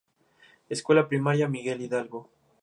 [0.67, 2.27] Escuela Primaria: Miguel Hidalgo